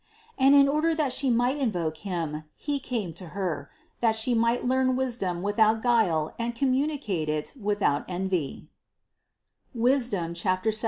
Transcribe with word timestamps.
And 0.35 0.55
in 0.55 0.67
order 0.67 0.95
that 0.95 1.13
She 1.13 1.29
might 1.29 1.57
invoke 1.59 1.97
Him, 1.97 2.45
He 2.57 2.79
came 2.79 3.13
to 3.13 3.27
Her, 3.39 3.69
that 3.99 4.15
She 4.15 4.33
might 4.33 4.65
learn 4.65 4.95
wisdom 4.95 5.43
with 5.43 5.59
out 5.59 5.83
guile 5.83 6.33
and 6.39 6.55
communicate 6.55 7.29
it 7.29 7.53
without 7.61 8.05
envy 8.07 8.71
(Wisdom 9.75 10.33
7, 10.33 10.57
13). 10.73 10.73